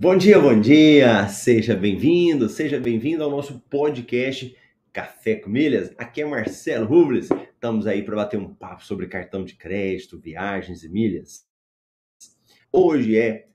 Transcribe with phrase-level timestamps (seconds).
[0.00, 1.28] Bom dia, bom dia!
[1.28, 4.56] Seja bem-vindo, seja bem-vindo ao nosso podcast
[4.94, 5.92] Café com Milhas.
[5.98, 7.28] Aqui é Marcelo Rubles.
[7.52, 11.46] Estamos aí para bater um papo sobre cartão de crédito, viagens e milhas.
[12.72, 13.48] Hoje é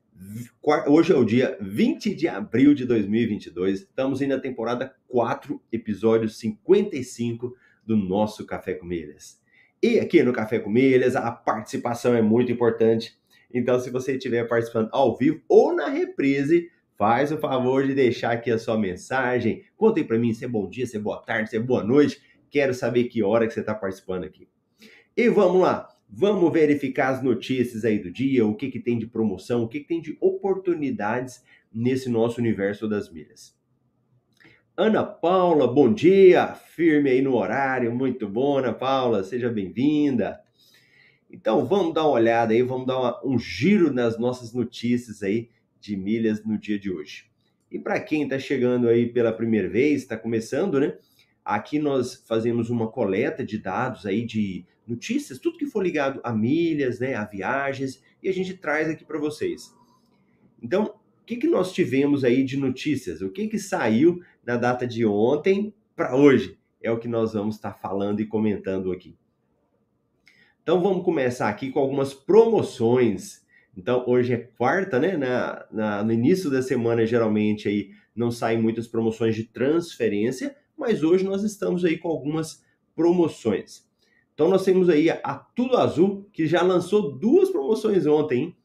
[0.88, 3.80] hoje é o dia 20 de abril de 2022.
[3.80, 9.42] Estamos aí na temporada 4, episódio 55 do nosso Café com Milhas.
[9.82, 13.18] E aqui no Café com Milhas, a participação é muito importante
[13.56, 18.34] então, se você estiver participando ao vivo ou na reprise, faz o favor de deixar
[18.34, 19.64] aqui a sua mensagem.
[19.78, 22.22] Contem para mim se é bom dia, se é boa tarde, se é boa noite.
[22.50, 24.50] Quero saber que hora que você está participando aqui.
[25.16, 29.08] E vamos lá, vamos verificar as notícias aí do dia, o que, que tem de
[29.08, 31.42] promoção, o que, que tem de oportunidades
[31.74, 33.56] nesse nosso universo das milhas.
[34.76, 40.42] Ana Paula, bom dia, firme aí no horário, muito bom, Ana Paula, seja bem-vinda.
[41.30, 45.50] Então vamos dar uma olhada aí, vamos dar uma, um giro nas nossas notícias aí
[45.80, 47.26] de milhas no dia de hoje.
[47.72, 50.98] E para quem está chegando aí pela primeira vez, está começando, né?
[51.44, 56.32] Aqui nós fazemos uma coleta de dados aí de notícias, tudo que for ligado a
[56.32, 59.74] milhas, né, a viagens, e a gente traz aqui para vocês.
[60.62, 63.22] Então, o que, que nós tivemos aí de notícias?
[63.22, 66.58] O que, que saiu na data de ontem para hoje?
[66.82, 69.16] É o que nós vamos estar tá falando e comentando aqui.
[70.66, 73.46] Então vamos começar aqui com algumas promoções.
[73.78, 75.16] Então hoje é quarta, né?
[75.16, 81.04] Na, na, no início da semana geralmente aí não saem muitas promoções de transferência, mas
[81.04, 82.64] hoje nós estamos aí com algumas
[82.96, 83.88] promoções.
[84.34, 88.46] Então nós temos aí a Tudo Azul que já lançou duas promoções ontem.
[88.46, 88.58] Hein?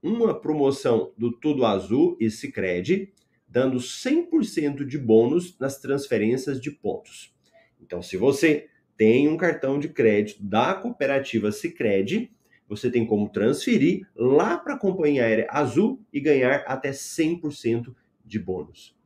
[0.00, 3.12] Uma promoção do Tudo Azul e Sicredi,
[3.48, 7.34] dando 100% de bônus nas transferências de pontos.
[7.80, 12.30] Então se você tem um cartão de crédito da cooperativa Sicredi,
[12.68, 18.38] você tem como transferir lá para a companhia aérea Azul e ganhar até 100% de
[18.38, 18.96] bônus.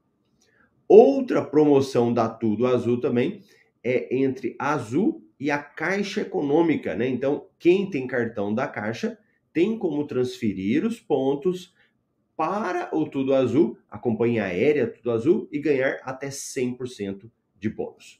[0.89, 3.43] Outra promoção da Tudo Azul também
[3.85, 7.09] é entre Azul e a Caixa Econômica, né?
[7.09, 9.19] Então, quem tem cartão da Caixa
[9.53, 11.75] tem como transferir os pontos
[12.37, 18.20] para o Tudo Azul, a companhia aérea Tudo Azul, e ganhar até 100% de bônus.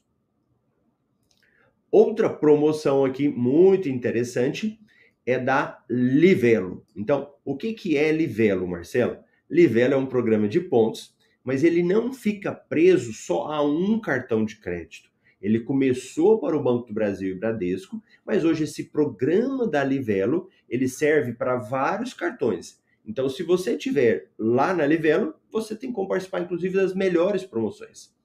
[1.91, 4.79] Outra promoção aqui muito interessante
[5.25, 6.85] é da Livelo.
[6.95, 9.17] Então, o que, que é Livelo, Marcelo?
[9.49, 11.13] Livelo é um programa de pontos,
[11.43, 15.11] mas ele não fica preso só a um cartão de crédito.
[15.41, 20.47] Ele começou para o Banco do Brasil e Bradesco, mas hoje esse programa da Livelo,
[20.69, 22.79] ele serve para vários cartões.
[23.05, 28.15] Então, se você tiver lá na Livelo, você tem como participar, inclusive, das melhores promoções.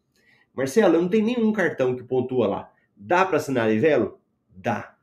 [0.55, 2.76] Marcelo, não tem nenhum cartão que pontua lá.
[2.97, 4.19] Dá para assinar Livelo?
[4.49, 4.97] Dá.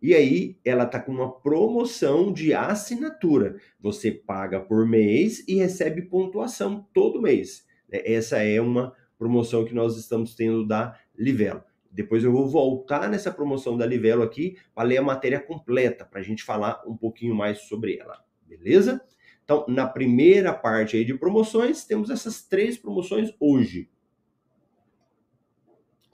[0.00, 3.56] E aí, ela tá com uma promoção de assinatura.
[3.80, 7.66] Você paga por mês e recebe pontuação todo mês.
[7.90, 11.62] É, essa é uma promoção que nós estamos tendo da Livelo.
[11.90, 16.20] Depois eu vou voltar nessa promoção da Livelo aqui para ler a matéria completa, para
[16.20, 18.24] a gente falar um pouquinho mais sobre ela.
[18.46, 19.00] Beleza?
[19.44, 23.90] Então, na primeira parte aí de promoções, temos essas três promoções hoje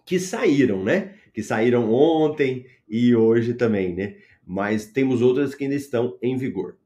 [0.09, 1.17] que saíram, né?
[1.35, 4.17] Que saíram ontem e hoje também, né?
[4.47, 6.79] Mas temos outras que ainda estão em vigor.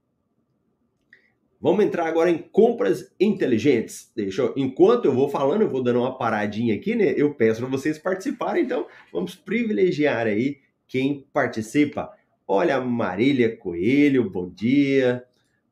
[1.61, 4.11] Vamos entrar agora em compras inteligentes.
[4.17, 7.15] Deixa eu, enquanto eu vou falando, eu vou dando uma paradinha aqui, né?
[7.17, 10.57] Eu peço para vocês participarem, então vamos privilegiar aí
[10.89, 12.11] quem participa.
[12.49, 15.25] Olha, Marília Coelho, bom dia.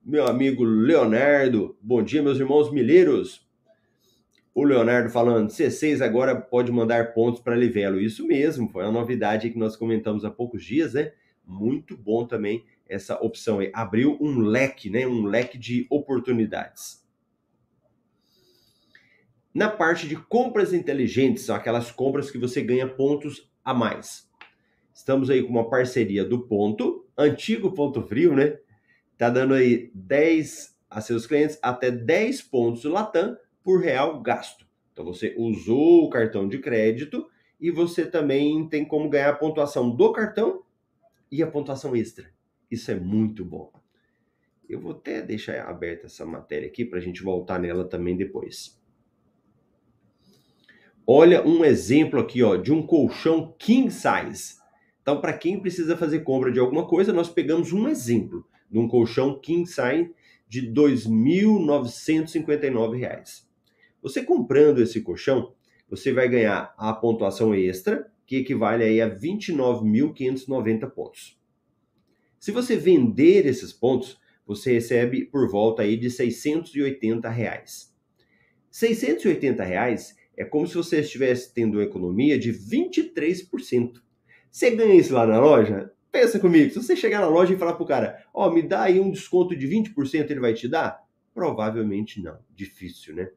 [0.07, 3.45] Meu amigo Leonardo, bom dia, meus irmãos milheiros.
[4.61, 7.99] O Leonardo falando, C6 agora pode mandar pontos para Livelo.
[7.99, 11.15] Isso mesmo, foi uma novidade que nós comentamos há poucos dias, né?
[11.47, 13.71] Muito bom também essa opção aí.
[13.73, 15.07] Abriu um leque, né?
[15.07, 17.03] Um leque de oportunidades.
[19.55, 24.29] Na parte de compras inteligentes, são aquelas compras que você ganha pontos a mais.
[24.93, 28.59] Estamos aí com uma parceria do Ponto, antigo Ponto Frio, né?
[29.17, 34.67] Tá dando aí 10 a seus clientes até 10 pontos Latam por real gasto.
[34.93, 37.29] Então você usou o cartão de crédito
[37.61, 40.63] e você também tem como ganhar a pontuação do cartão
[41.31, 42.31] e a pontuação extra.
[42.71, 43.71] Isso é muito bom.
[44.69, 48.81] Eu vou até deixar aberta essa matéria aqui para a gente voltar nela também depois.
[51.07, 54.61] Olha um exemplo aqui ó, de um colchão king size.
[55.03, 58.87] Então, para quem precisa fazer compra de alguma coisa, nós pegamos um exemplo de um
[58.87, 60.15] colchão king size
[60.47, 63.50] de R$ 2.959.
[64.03, 65.55] Você comprando esse colchão,
[65.89, 71.39] você vai ganhar a pontuação extra, que equivale aí a 29.590 pontos.
[72.39, 77.95] Se você vender esses pontos, você recebe por volta aí de 680 reais.
[78.71, 84.01] 680 reais é como se você estivesse tendo uma economia de 23%.
[84.51, 85.93] Você ganha isso lá na loja?
[86.11, 88.83] Pensa comigo, se você chegar na loja e falar pro cara, ó, oh, me dá
[88.83, 91.05] aí um desconto de 20%, ele vai te dar?
[91.35, 92.39] Provavelmente não.
[92.55, 93.31] Difícil, né?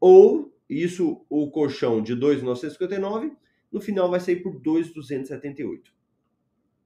[0.00, 3.32] Ou isso, o colchão de 2,959,
[3.72, 5.92] no final vai sair por 2,278.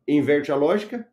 [0.07, 1.09] Inverte a lógica.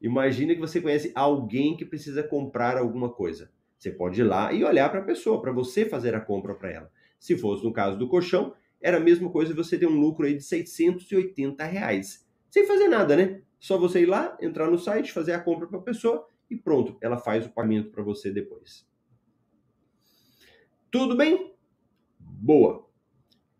[0.00, 3.50] Imagina que você conhece alguém que precisa comprar alguma coisa.
[3.78, 6.70] Você pode ir lá e olhar para a pessoa, para você fazer a compra para
[6.70, 6.92] ela.
[7.18, 10.34] Se fosse no caso do colchão, era a mesma coisa você ter um lucro aí
[10.34, 12.26] de 680 reais.
[12.48, 13.42] Sem fazer nada, né?
[13.58, 16.96] Só você ir lá, entrar no site, fazer a compra para a pessoa e pronto,
[17.00, 18.89] ela faz o pagamento para você depois.
[20.90, 21.54] Tudo bem?
[22.18, 22.88] Boa.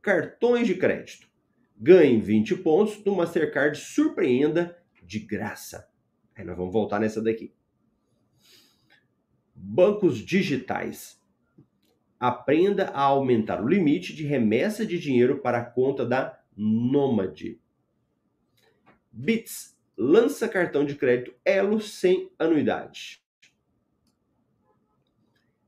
[0.03, 1.29] Cartões de crédito.
[1.77, 5.89] Ganhe 20 pontos do Mastercard Surpreenda de graça.
[6.35, 7.55] Aí nós vamos voltar nessa daqui.
[9.55, 11.21] Bancos digitais
[12.19, 17.61] aprenda a aumentar o limite de remessa de dinheiro para a conta da Nômade.
[19.13, 23.25] Bits lança cartão de crédito Elo sem anuidade.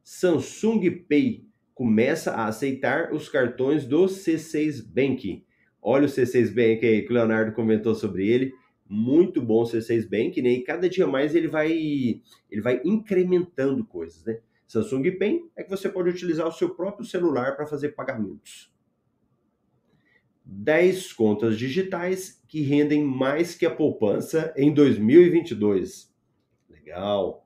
[0.02, 5.44] Samsung Pay começa a aceitar os cartões do C6 Bank.
[5.80, 8.52] Olha o C6 Bank aí que o Leonardo comentou sobre ele.
[8.88, 10.50] Muito bom o C6 Bank, né?
[10.50, 14.38] E cada dia mais ele vai ele vai incrementando coisas, né?
[14.66, 18.72] Samsung Pay é que você pode utilizar o seu próprio celular para fazer pagamentos.
[20.44, 26.12] 10 contas digitais que rendem mais que a poupança em 2022.
[26.68, 27.41] Legal.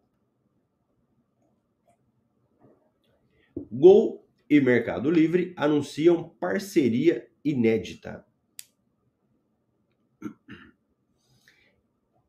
[3.70, 8.24] Gol e Mercado Livre anunciam parceria inédita.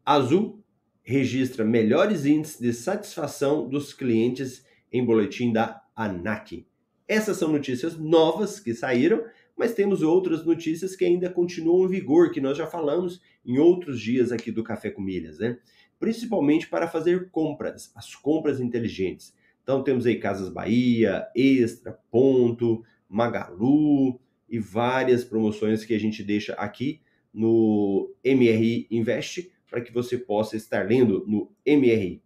[0.05, 0.63] Azul
[1.03, 6.65] registra melhores índices de satisfação dos clientes em boletim da ANAC.
[7.07, 9.23] Essas são notícias novas que saíram,
[9.55, 13.99] mas temos outras notícias que ainda continuam em vigor, que nós já falamos em outros
[14.01, 15.57] dias aqui do Café com Milhas, né?
[15.99, 19.33] Principalmente para fazer compras, as compras inteligentes.
[19.67, 24.17] Então temos aí Casas Bahia, Extra, Ponto, Magalu
[24.47, 27.01] e várias promoções que a gente deixa aqui
[27.33, 32.23] no MRI Invest para que você possa estar lendo no MRI.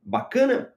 [0.00, 0.72] Bacana?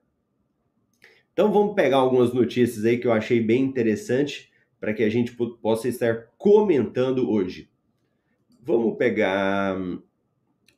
[1.32, 5.32] Então vamos pegar algumas notícias aí que eu achei bem interessante para que a gente
[5.62, 7.70] possa estar comentando hoje.
[8.64, 10.02] Vamos pegar hum,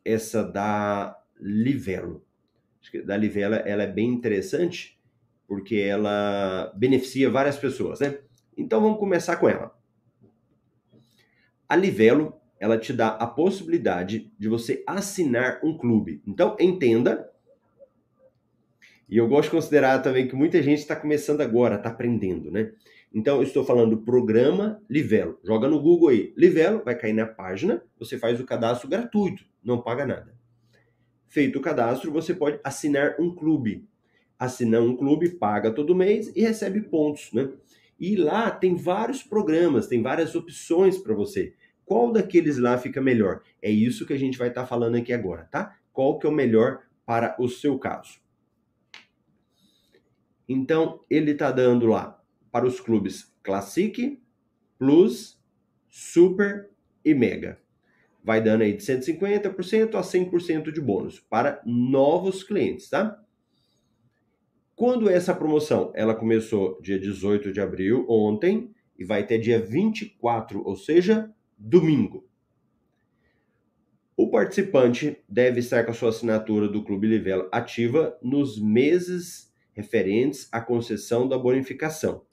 [0.03, 2.21] essa da Livelo.
[2.81, 4.99] Acho que da Livelo ela é bem interessante
[5.51, 8.19] porque ela beneficia várias pessoas, né?
[8.55, 9.77] Então vamos começar com ela.
[11.67, 16.23] A Livelo, ela te dá a possibilidade de você assinar um clube.
[16.25, 17.29] Então entenda
[19.09, 22.71] e eu gosto de considerar também que muita gente está começando agora, está aprendendo, né?
[23.13, 25.37] Então, eu estou falando do programa Livelo.
[25.43, 29.81] Joga no Google aí, Livelo, vai cair na página, você faz o cadastro gratuito, não
[29.81, 30.33] paga nada.
[31.27, 33.85] Feito o cadastro, você pode assinar um clube.
[34.41, 37.47] Assinar um clube, paga todo mês e recebe pontos, né?
[37.99, 41.53] E lá tem vários programas, tem várias opções para você.
[41.85, 43.43] Qual daqueles lá fica melhor?
[43.61, 45.77] É isso que a gente vai estar tá falando aqui agora, tá?
[45.93, 48.19] Qual que é o melhor para o seu caso?
[50.49, 52.19] Então, ele está dando lá
[52.51, 54.19] para os clubes Classic,
[54.79, 55.39] Plus,
[55.87, 56.71] Super
[57.05, 57.59] e Mega.
[58.23, 63.20] Vai dando aí de 150% a 100% de bônus para novos clientes, tá?
[64.81, 65.91] Quando essa promoção?
[65.93, 72.27] Ela começou dia 18 de abril, ontem, e vai até dia 24, ou seja, domingo.
[74.17, 80.49] O participante deve estar com a sua assinatura do Clube Livelo ativa nos meses referentes
[80.51, 82.25] à concessão da bonificação.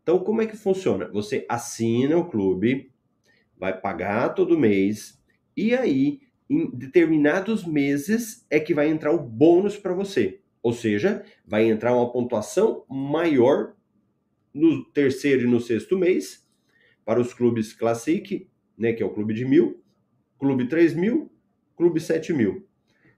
[0.00, 1.08] Então, como é que funciona?
[1.08, 2.92] Você assina o clube,
[3.58, 5.20] vai pagar todo mês,
[5.56, 10.40] e aí, em determinados meses, é que vai entrar o bônus para você.
[10.66, 13.76] Ou seja, vai entrar uma pontuação maior
[14.52, 16.44] no terceiro e no sexto mês
[17.04, 19.80] para os clubes Classic, né, que é o clube de mil,
[20.40, 21.30] clube 3 mil,
[21.76, 22.66] clube 7 mil.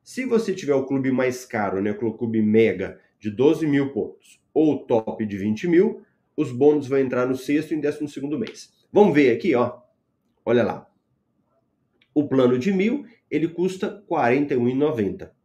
[0.02, 4.42] Se você tiver o clube mais caro, né, o clube mega de 12 mil pontos,
[4.52, 6.02] ou top de 20 mil,
[6.36, 8.74] os bônus vão entrar no sexto e décimo segundo mês.
[8.92, 9.80] Vamos ver aqui, ó.
[10.44, 10.86] Olha lá.
[12.12, 15.37] O plano de mil, ele custa R$ 41,90.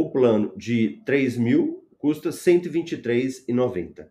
[0.00, 4.08] O plano de 3 mil custa R$ 123,90.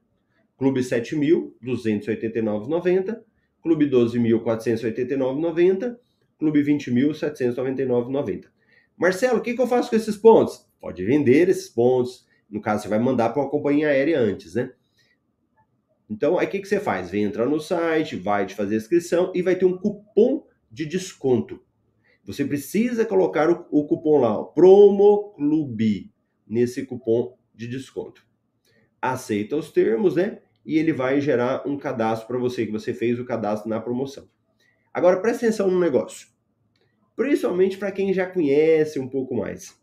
[0.56, 3.20] Clube 7 mil, R$ 289,90.
[3.64, 5.98] Clube 12 mil, R$ 489,90.
[6.38, 8.46] Clube 20 mil, R$ 799,90.
[8.96, 10.64] Marcelo, o que, que eu faço com esses pontos?
[10.80, 12.24] Pode vender esses pontos.
[12.48, 14.72] No caso, você vai mandar para uma companhia aérea antes, né?
[16.08, 17.10] Então, aí o que, que você faz?
[17.10, 20.86] Vem entrar no site, vai te fazer a inscrição e vai ter um cupom de
[20.86, 21.60] desconto.
[22.30, 26.14] Você precisa colocar o, o cupom lá, Promo Clube,
[26.48, 28.24] nesse cupom de desconto.
[29.02, 30.40] Aceita os termos, né?
[30.64, 34.30] E ele vai gerar um cadastro para você, que você fez o cadastro na promoção.
[34.94, 36.28] Agora, presta atenção no negócio.
[37.16, 39.76] Principalmente para quem já conhece um pouco mais.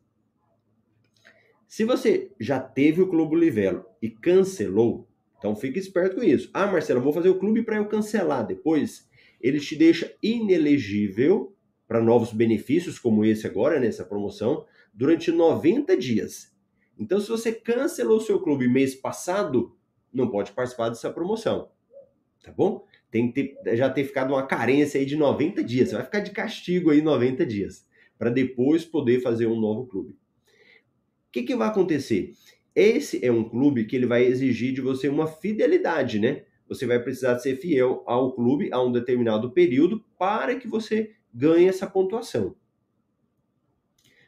[1.66, 6.48] Se você já teve o Clube Livelo e cancelou, então fique esperto com isso.
[6.54, 9.10] Ah, Marcelo, vou fazer o clube para eu cancelar depois.
[9.40, 11.55] Ele te deixa inelegível
[11.86, 16.54] para novos benefícios, como esse agora, nessa promoção, durante 90 dias.
[16.98, 19.76] Então, se você cancelou seu clube mês passado,
[20.12, 21.70] não pode participar dessa promoção.
[22.42, 22.86] Tá bom?
[23.10, 25.90] Tem que ter, já ter ficado uma carência aí de 90 dias.
[25.90, 27.86] Você vai ficar de castigo aí 90 dias.
[28.18, 30.12] Para depois poder fazer um novo clube.
[30.12, 32.32] O que, que vai acontecer?
[32.74, 36.44] Esse é um clube que ele vai exigir de você uma fidelidade, né?
[36.68, 41.68] Você vai precisar ser fiel ao clube a um determinado período para que você ganhe
[41.68, 42.56] essa pontuação.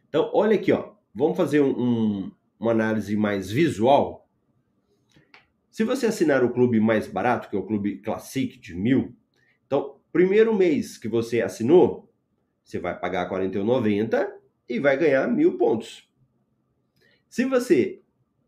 [0.09, 0.93] Então, olha aqui, ó.
[1.15, 4.29] Vamos fazer um, um, uma análise mais visual.
[5.71, 9.17] Se você assinar o clube mais barato, que é o clube Classic de mil,
[9.67, 12.12] então, primeiro mês que você assinou,
[12.62, 14.31] você vai pagar R$ 41,90
[14.69, 16.07] e vai ganhar mil pontos.
[17.29, 18.03] Se você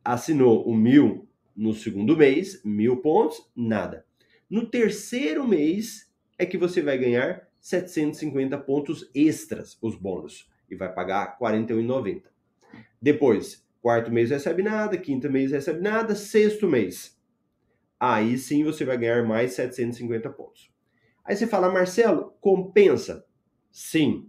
[0.05, 4.05] assinou o mil no segundo mês, mil pontos, nada.
[4.49, 10.93] No terceiro mês é que você vai ganhar 750 pontos extras, os bônus, e vai
[10.93, 12.23] pagar R$ 41,90.
[13.01, 17.19] Depois, quarto mês recebe nada, quinto mês recebe nada, sexto mês.
[17.99, 20.71] Aí sim você vai ganhar mais 750 pontos.
[21.25, 23.25] Aí você fala, Marcelo, compensa?
[23.71, 24.29] Sim.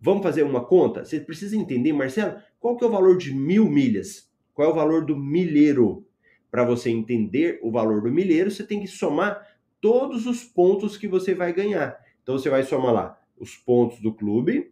[0.00, 1.04] Vamos fazer uma conta?
[1.04, 4.30] Você precisa entender, Marcelo, qual que é o valor de mil milhas?
[4.54, 6.06] Qual é o valor do milheiro?
[6.50, 9.46] Para você entender o valor do milheiro, você tem que somar
[9.80, 11.98] todos os pontos que você vai ganhar.
[12.28, 14.70] Então você vai somar lá os pontos do clube,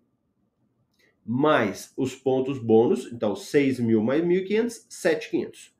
[1.25, 5.71] mais os pontos bônus, então 6 mil mais 1.500, 7.500.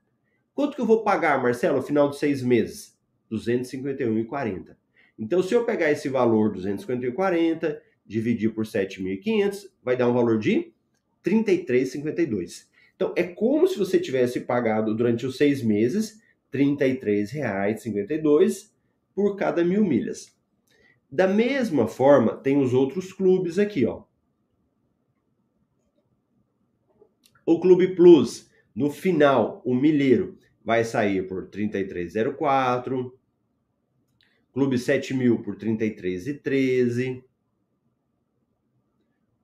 [0.55, 2.97] Quanto que eu vou pagar, Marcelo, no final de seis meses?
[3.31, 4.75] 251,40.
[5.19, 10.73] Então, se eu pegar esse valor, 251,40, dividir por 7.500, vai dar um valor de
[11.23, 12.69] 33,52.
[12.95, 18.71] Então, é como se você tivesse pagado durante os seis meses R$ 33,52
[19.15, 20.35] por cada mil milhas.
[21.17, 24.03] Da mesma forma, tem os outros clubes aqui, ó.
[27.47, 33.11] O Clube Plus, no final, o milheiro, vai sair por 33,04.
[34.53, 37.25] Clube 7000 por 33,13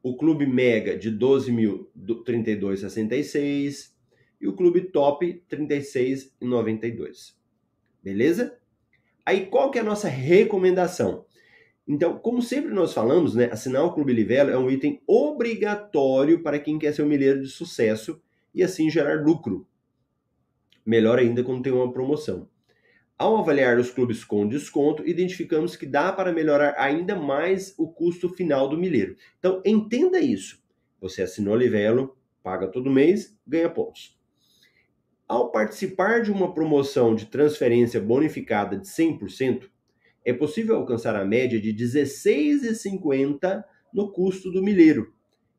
[0.02, 3.95] o Clube Mega de 12.032,66
[4.38, 7.35] e o Clube Top 36,92.
[8.02, 8.59] Beleza?
[9.25, 11.25] Aí qual que é a nossa recomendação?
[11.87, 16.59] Então, como sempre nós falamos, né, assinar o Clube Livelo é um item obrigatório para
[16.59, 18.21] quem quer ser um milheiro de sucesso
[18.55, 19.67] e assim gerar lucro.
[20.87, 22.49] Melhor ainda quando tem uma promoção.
[23.19, 28.29] Ao avaliar os clubes com desconto, identificamos que dá para melhorar ainda mais o custo
[28.29, 29.17] final do milheiro.
[29.39, 30.62] Então, entenda isso.
[31.01, 34.19] Você assinou Livelo, paga todo mês, ganha pontos.
[35.29, 39.71] Ao participar de uma promoção de transferência bonificada de 100%,
[40.25, 45.12] é possível alcançar a média de 16,50 no custo do milheiro,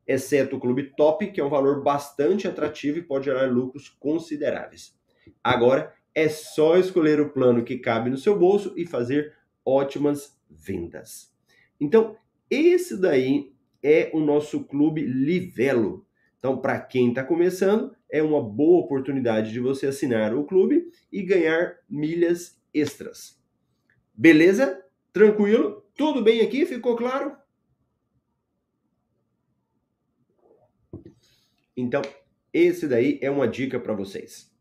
[0.08, 4.98] exceto o clube top, que é um valor bastante atrativo e pode gerar lucros consideráveis.
[5.44, 9.34] Agora, é só escolher o plano que cabe no seu bolso e fazer
[9.66, 11.34] ótimas vendas.
[11.80, 12.16] Então,
[12.50, 13.52] esse daí
[13.82, 16.06] é o nosso clube Livelo.
[16.38, 21.24] Então, para quem está começando, é uma boa oportunidade de você assinar o clube e
[21.24, 23.43] ganhar milhas extras.
[24.14, 24.84] Beleza?
[25.12, 25.84] Tranquilo?
[25.96, 26.66] Tudo bem aqui?
[26.66, 27.36] Ficou claro?
[31.76, 32.02] Então,
[32.54, 34.54] esse daí é uma dica para vocês.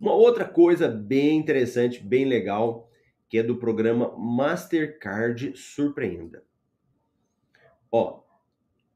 [0.00, 2.88] Uma outra coisa bem interessante, bem legal,
[3.28, 6.44] que é do programa Mastercard Surpreenda.
[7.90, 8.22] Ó,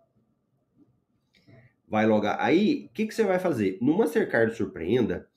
[1.89, 2.39] Vai logar.
[2.41, 3.79] Aí, o que, que você vai fazer?
[3.81, 5.29] No Mastercard Surpreenda,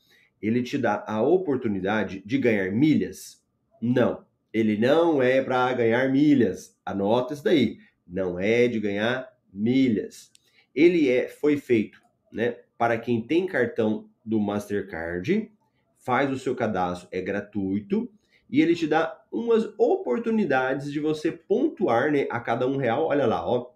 [0.42, 3.44] ele te dá a oportunidade de ganhar milhas?
[3.82, 6.80] Não, ele não é para ganhar milhas.
[6.86, 7.78] Anota isso daí.
[8.08, 10.32] Não é de ganhar milhas.
[10.74, 12.02] Ele é foi feito,
[12.32, 15.52] né, para quem tem cartão do Mastercard,
[15.98, 18.12] faz o seu cadastro, é gratuito
[18.50, 23.08] e ele te dá umas oportunidades de você pontuar, né, a cada um real.
[23.08, 23.74] Olha lá, ó.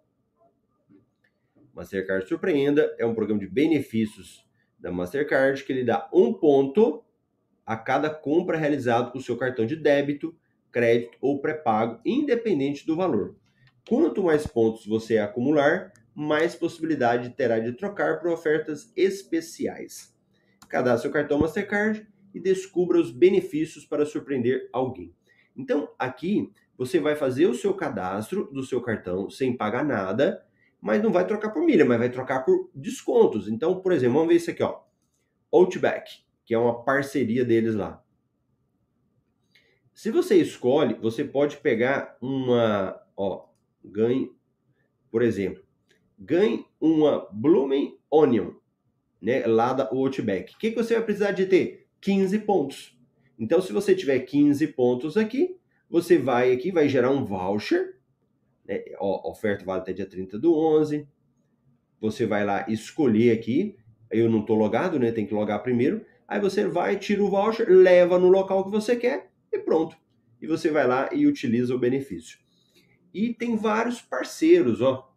[1.73, 4.45] Mastercard Surpreenda é um programa de benefícios
[4.79, 7.03] da Mastercard que ele dá um ponto
[7.65, 10.35] a cada compra realizada com o seu cartão de débito,
[10.71, 13.35] crédito ou pré-pago, independente do valor.
[13.87, 20.15] Quanto mais pontos você acumular, mais possibilidade terá de trocar por ofertas especiais.
[20.67, 25.13] Cadastre seu cartão Mastercard e descubra os benefícios para surpreender alguém.
[25.59, 30.43] Então, aqui você vai fazer o seu cadastro do seu cartão sem pagar nada
[30.81, 33.47] mas não vai trocar por milha, mas vai trocar por descontos.
[33.47, 34.81] Então, por exemplo, vamos ver isso aqui, ó.
[35.51, 38.03] Outback, que é uma parceria deles lá.
[39.93, 43.47] Se você escolhe, você pode pegar uma, ó,
[43.83, 44.31] ganhe,
[45.11, 45.61] por exemplo,
[46.17, 48.51] ganhe uma Blooming Onion,
[49.21, 50.55] né, lá da Outback.
[50.55, 51.89] O que, que você vai precisar de ter?
[51.99, 52.97] 15 pontos.
[53.39, 55.55] Então, se você tiver 15 pontos aqui,
[55.89, 57.99] você vai aqui, vai gerar um voucher
[58.69, 58.83] né?
[58.99, 61.07] Ó, oferta vale até dia 30 do 11.
[61.99, 63.75] Você vai lá escolher aqui.
[64.11, 65.11] Eu não estou logado, né?
[65.11, 66.05] Tem que logar primeiro.
[66.27, 69.97] Aí você vai, tira o voucher, leva no local que você quer e pronto.
[70.39, 72.37] E você vai lá e utiliza o benefício.
[73.11, 75.11] E tem vários parceiros, ó.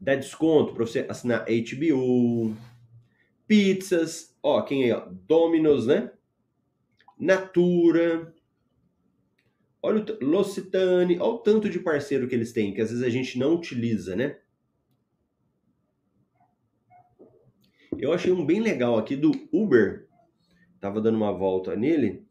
[0.00, 2.56] Dá desconto para você assinar HBO,
[3.52, 5.06] pizzas, ó, quem é?
[5.26, 6.10] Domino's, né?
[7.18, 8.34] Natura,
[9.82, 13.10] Olha o L'Occitane, olha o tanto de parceiro que eles têm, que às vezes a
[13.10, 14.38] gente não utiliza, né?
[17.98, 20.08] Eu achei um bem legal aqui do Uber.
[20.80, 22.26] Tava dando uma volta nele.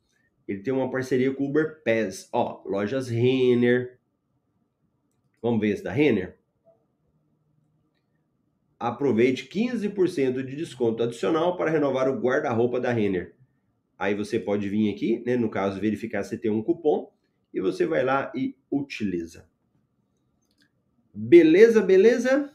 [0.47, 2.27] Ele tem uma parceria com o Uber Pass.
[2.33, 3.99] Ó, lojas Renner.
[5.39, 6.40] Vamos ver esse da Renner?
[8.81, 13.35] Aproveite 15% de desconto adicional para renovar o guarda-roupa da Renner.
[13.95, 17.13] Aí você pode vir aqui, né, no caso, verificar se tem um cupom
[17.53, 19.47] e você vai lá e utiliza.
[21.13, 22.51] Beleza, beleza?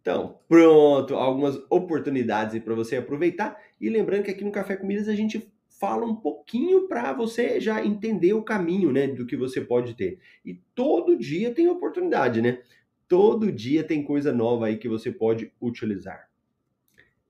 [0.00, 3.60] Então, pronto, algumas oportunidades para você aproveitar.
[3.80, 7.58] E lembrando que aqui no Café com Milhas a gente fala um pouquinho para você
[7.60, 10.20] já entender o caminho, né, do que você pode ter.
[10.44, 12.62] E todo dia tem oportunidade, né?
[13.08, 16.28] Todo dia tem coisa nova aí que você pode utilizar.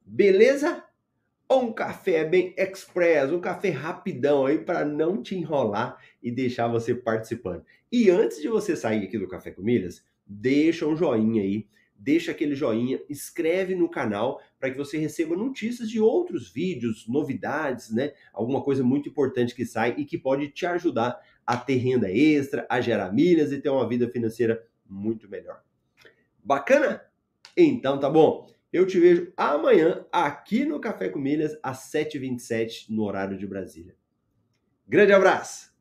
[0.04, 0.86] Beleza?
[1.50, 6.94] um café bem express, um café rapidão aí para não te enrolar e deixar você
[6.94, 7.64] participando.
[7.90, 12.32] E antes de você sair aqui do Café com Milhas, deixa um joinha aí, deixa
[12.32, 18.12] aquele joinha, escreve no canal para que você receba notícias de outros vídeos, novidades, né?
[18.32, 22.66] Alguma coisa muito importante que sai e que pode te ajudar a ter renda extra,
[22.68, 25.62] a gerar milhas e ter uma vida financeira muito melhor.
[26.42, 27.04] Bacana?
[27.56, 28.46] Então tá bom.
[28.72, 33.96] Eu te vejo amanhã aqui no Café com Milhas, às 7h27, no horário de Brasília.
[34.86, 35.74] Grande abraço!